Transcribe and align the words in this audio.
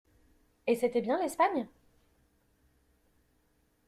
Et 0.65 0.73
c'était 0.73 1.03
bien 1.03 1.21
l'Espagne? 1.21 1.67